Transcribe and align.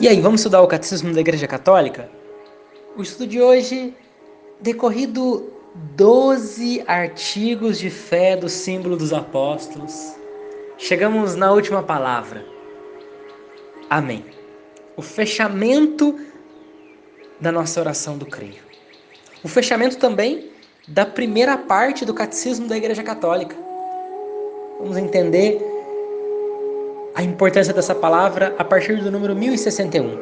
E 0.00 0.08
aí, 0.08 0.20
vamos 0.20 0.40
estudar 0.40 0.60
o 0.60 0.66
Catecismo 0.66 1.14
da 1.14 1.20
Igreja 1.20 1.46
Católica? 1.46 2.10
O 2.96 3.02
estudo 3.02 3.28
de 3.28 3.40
hoje, 3.40 3.94
decorrido 4.60 5.52
12 5.94 6.82
artigos 6.84 7.78
de 7.78 7.90
fé 7.90 8.36
do 8.36 8.48
símbolo 8.48 8.96
dos 8.96 9.12
apóstolos, 9.12 10.16
chegamos 10.76 11.36
na 11.36 11.52
última 11.52 11.80
palavra. 11.80 12.44
Amém. 13.88 14.24
O 14.96 15.02
fechamento 15.02 16.18
da 17.40 17.52
nossa 17.52 17.78
oração 17.78 18.18
do 18.18 18.26
creio. 18.26 18.64
O 19.44 19.48
fechamento 19.48 19.96
também 19.96 20.50
da 20.88 21.06
primeira 21.06 21.56
parte 21.56 22.04
do 22.04 22.12
Catecismo 22.12 22.66
da 22.66 22.76
Igreja 22.76 23.04
Católica. 23.04 23.54
Vamos 24.80 24.96
entender 24.96 25.73
a 27.14 27.22
importância 27.22 27.72
dessa 27.72 27.94
palavra 27.94 28.54
a 28.58 28.64
partir 28.64 28.96
do 28.96 29.10
número 29.10 29.36
1061. 29.36 30.18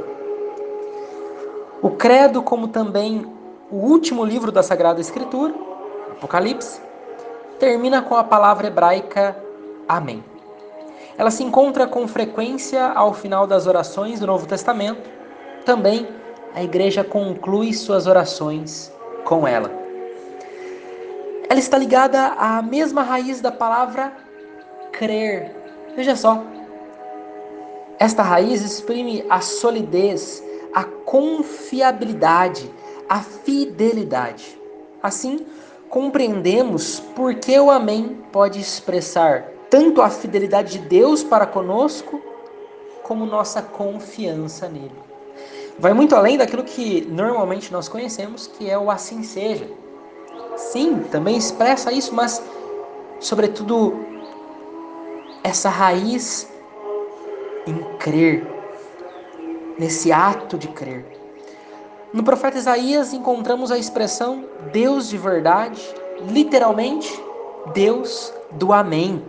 O 1.80 1.90
Credo, 1.90 2.42
como 2.42 2.68
também 2.68 3.26
o 3.70 3.76
último 3.76 4.24
livro 4.24 4.52
da 4.52 4.62
Sagrada 4.62 5.00
Escritura, 5.00 5.54
Apocalipse, 6.10 6.80
termina 7.58 8.02
com 8.02 8.14
a 8.14 8.22
palavra 8.22 8.66
hebraica 8.66 9.36
Amém. 9.88 10.22
Ela 11.18 11.30
se 11.30 11.42
encontra 11.42 11.86
com 11.86 12.06
frequência 12.06 12.86
ao 12.92 13.12
final 13.12 13.46
das 13.46 13.66
orações 13.66 14.20
do 14.20 14.26
Novo 14.26 14.46
Testamento. 14.46 15.10
Também 15.64 16.06
a 16.54 16.62
igreja 16.62 17.02
conclui 17.02 17.72
suas 17.72 18.06
orações 18.06 18.92
com 19.24 19.46
ela. 19.46 19.70
Ela 21.48 21.58
está 21.58 21.76
ligada 21.76 22.28
à 22.38 22.62
mesma 22.62 23.02
raiz 23.02 23.40
da 23.40 23.52
palavra 23.52 24.12
crer. 24.92 25.54
Veja 25.94 26.16
só, 26.16 26.42
esta 28.02 28.20
raiz 28.20 28.62
exprime 28.62 29.24
a 29.30 29.40
solidez, 29.40 30.42
a 30.74 30.82
confiabilidade, 30.82 32.68
a 33.08 33.20
fidelidade. 33.20 34.58
Assim, 35.00 35.46
compreendemos 35.88 36.98
por 36.98 37.36
que 37.36 37.56
o 37.60 37.70
Amém 37.70 38.18
pode 38.32 38.58
expressar 38.60 39.44
tanto 39.70 40.02
a 40.02 40.10
fidelidade 40.10 40.80
de 40.80 40.88
Deus 40.88 41.22
para 41.22 41.46
conosco, 41.46 42.20
como 43.04 43.24
nossa 43.24 43.62
confiança 43.62 44.68
nele. 44.68 44.90
Vai 45.78 45.92
muito 45.92 46.16
além 46.16 46.36
daquilo 46.36 46.64
que 46.64 47.02
normalmente 47.08 47.72
nós 47.72 47.88
conhecemos, 47.88 48.48
que 48.48 48.68
é 48.68 48.76
o 48.76 48.90
assim 48.90 49.22
seja. 49.22 49.70
Sim, 50.56 51.04
também 51.08 51.36
expressa 51.36 51.92
isso, 51.92 52.12
mas, 52.12 52.42
sobretudo, 53.20 53.94
essa 55.44 55.68
raiz 55.68 56.51
em 57.66 57.78
crer, 57.98 58.46
nesse 59.78 60.12
ato 60.12 60.58
de 60.58 60.68
crer. 60.68 61.04
No 62.12 62.22
profeta 62.22 62.58
Isaías 62.58 63.12
encontramos 63.12 63.70
a 63.70 63.78
expressão 63.78 64.44
Deus 64.72 65.08
de 65.08 65.16
verdade, 65.16 65.82
literalmente, 66.28 67.18
Deus 67.72 68.32
do 68.52 68.72
Amém. 68.72 69.22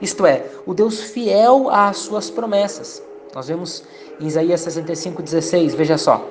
Isto 0.00 0.24
é, 0.24 0.46
o 0.64 0.74
Deus 0.74 1.00
fiel 1.00 1.68
às 1.70 1.98
suas 1.98 2.30
promessas. 2.30 3.02
Nós 3.34 3.48
vemos 3.48 3.82
em 4.20 4.26
Isaías 4.26 4.60
65,16, 4.60 5.74
veja 5.74 5.98
só. 5.98 6.24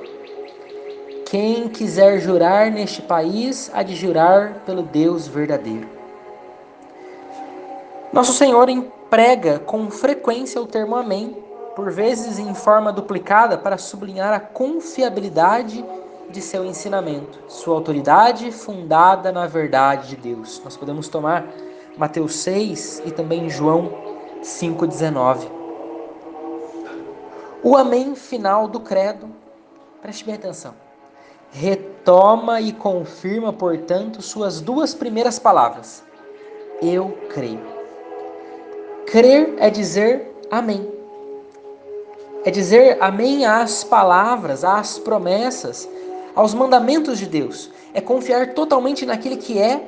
Quem 1.26 1.68
quiser 1.68 2.20
jurar 2.22 2.72
neste 2.72 3.02
país, 3.02 3.70
há 3.74 3.84
de 3.84 3.96
jurar 3.96 4.62
pelo 4.66 4.82
Deus 4.82 5.28
verdadeiro. 5.28 5.88
Nosso 8.14 8.32
Senhor 8.32 8.70
prega 9.10 9.60
com 9.60 9.90
frequência 9.90 10.62
o 10.62 10.66
termo 10.66 10.96
Amém, 10.96 11.36
por 11.76 11.92
vezes 11.92 12.40
em 12.40 12.54
forma 12.54 12.92
duplicada, 12.92 13.58
para 13.58 13.78
sublinhar 13.78 14.34
a 14.34 14.40
confiabilidade 14.40 15.84
de 16.30 16.42
seu 16.42 16.66
ensinamento, 16.66 17.40
sua 17.48 17.76
autoridade 17.76 18.52
fundada 18.52 19.32
na 19.32 19.48
verdade 19.48 20.10
de 20.10 20.16
Deus. 20.16 20.62
Nós 20.64 20.76
podemos 20.76 21.08
tomar 21.08 21.46
Mateus 21.98 22.36
6 22.36 23.04
e 23.06 23.12
também 23.12 23.50
João 23.50 23.92
5,19. 24.42 25.50
O 27.64 27.76
Amém 27.76 28.16
final 28.16 28.68
do 28.68 28.80
Credo, 28.80 29.30
preste 30.02 30.26
bem 30.26 30.36
atenção, 30.36 30.74
retoma 31.52 32.62
e 32.62 32.72
confirma, 32.72 33.52
portanto, 33.54 34.22
suas 34.22 34.62
duas 34.62 34.94
primeiras 34.94 35.40
palavras: 35.40 36.04
Eu 36.82 37.18
creio. 37.30 37.77
Crer 39.08 39.54
é 39.58 39.70
dizer 39.70 40.30
amém. 40.52 40.86
É 42.44 42.52
dizer 42.52 42.98
amém 43.00 43.46
às 43.46 43.82
palavras, 43.82 44.66
às 44.66 45.00
promessas, 45.00 45.90
aos 46.36 46.54
mandamentos 46.54 47.18
de 47.18 47.26
Deus. 47.26 47.72
É 47.94 48.02
confiar 48.02 48.54
totalmente 48.54 49.06
naquele 49.06 49.38
que 49.38 49.58
é 49.58 49.82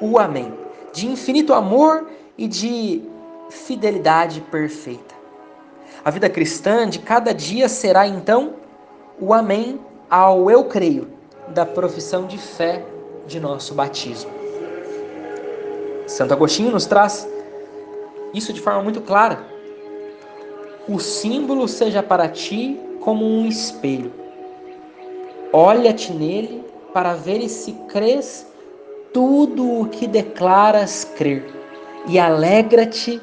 o 0.00 0.16
amém, 0.16 0.54
de 0.92 1.08
infinito 1.08 1.52
amor 1.52 2.08
e 2.38 2.46
de 2.46 3.02
fidelidade 3.50 4.40
perfeita. 4.42 5.12
A 6.04 6.10
vida 6.10 6.30
cristã 6.30 6.88
de 6.88 7.00
cada 7.00 7.34
dia 7.34 7.68
será 7.68 8.06
então 8.06 8.54
o 9.20 9.34
amém 9.34 9.80
ao 10.08 10.48
eu 10.48 10.64
creio 10.64 11.08
da 11.48 11.66
profissão 11.66 12.28
de 12.28 12.38
fé 12.38 12.84
de 13.26 13.40
nosso 13.40 13.74
batismo. 13.74 14.30
Santo 16.06 16.32
Agostinho 16.32 16.70
nos 16.70 16.86
traz 16.86 17.28
isso 18.34 18.52
de 18.52 18.60
forma 18.60 18.82
muito 18.82 19.00
clara. 19.00 19.44
O 20.88 20.98
símbolo 20.98 21.68
seja 21.68 22.02
para 22.02 22.28
ti 22.28 22.78
como 23.00 23.24
um 23.24 23.46
espelho. 23.46 24.12
Olha-te 25.52 26.12
nele 26.12 26.64
para 26.92 27.14
ver 27.14 27.48
se 27.48 27.72
crês 27.88 28.46
tudo 29.12 29.80
o 29.80 29.88
que 29.88 30.06
declaras 30.06 31.04
crer 31.04 31.44
e 32.06 32.18
alegra-te 32.18 33.20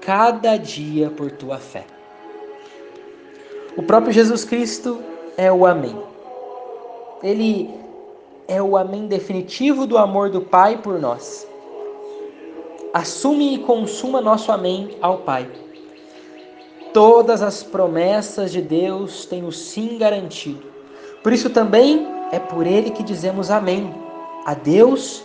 cada 0.00 0.56
dia 0.56 1.10
por 1.10 1.30
tua 1.30 1.58
fé. 1.58 1.84
O 3.76 3.82
próprio 3.82 4.12
Jesus 4.12 4.44
Cristo 4.44 5.00
é 5.36 5.50
o 5.50 5.66
Amém. 5.66 5.96
Ele 7.22 7.70
é 8.46 8.62
o 8.62 8.76
Amém 8.76 9.06
definitivo 9.06 9.86
do 9.86 9.96
amor 9.96 10.30
do 10.30 10.42
Pai 10.42 10.78
por 10.78 11.00
nós 11.00 11.46
assume 12.94 13.56
e 13.56 13.58
consuma 13.58 14.20
nosso 14.20 14.52
amém 14.52 14.96
ao 15.02 15.18
Pai. 15.18 15.50
Todas 16.92 17.42
as 17.42 17.60
promessas 17.60 18.52
de 18.52 18.62
Deus 18.62 19.26
têm 19.26 19.44
o 19.44 19.50
sim 19.50 19.98
garantido. 19.98 20.62
Por 21.20 21.32
isso 21.32 21.50
também 21.50 22.06
é 22.30 22.38
por 22.38 22.64
ele 22.64 22.90
que 22.90 23.02
dizemos 23.02 23.50
amém. 23.50 23.92
A 24.46 24.54
Deus 24.54 25.24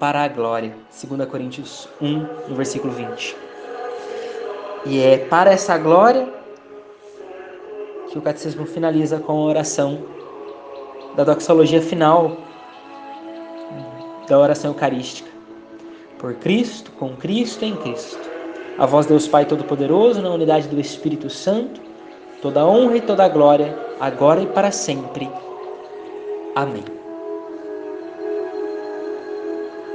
para 0.00 0.24
a 0.24 0.28
glória. 0.28 0.74
2 0.90 1.28
Coríntios 1.30 1.88
1, 2.02 2.26
no 2.48 2.56
versículo 2.56 2.92
20. 2.92 3.36
E 4.84 5.00
é 5.00 5.18
para 5.18 5.52
essa 5.52 5.78
glória 5.78 6.28
que 8.10 8.18
o 8.18 8.22
catecismo 8.22 8.66
finaliza 8.66 9.20
com 9.20 9.32
a 9.32 9.44
oração 9.44 10.02
da 11.14 11.22
doxologia 11.22 11.80
final 11.80 12.36
da 14.28 14.36
oração 14.36 14.72
eucarística 14.72 15.35
por 16.18 16.34
Cristo, 16.34 16.90
com 16.92 17.16
Cristo 17.16 17.64
em 17.64 17.76
Cristo. 17.76 18.30
A 18.78 18.86
vós, 18.86 19.06
Deus 19.06 19.26
Pai 19.26 19.44
Todo-Poderoso, 19.44 20.20
na 20.20 20.30
unidade 20.30 20.68
do 20.68 20.80
Espírito 20.80 21.30
Santo, 21.30 21.80
toda 22.42 22.66
honra 22.66 22.98
e 22.98 23.00
toda 23.00 23.28
glória, 23.28 23.76
agora 24.00 24.42
e 24.42 24.46
para 24.46 24.70
sempre. 24.70 25.30
Amém. 26.54 26.84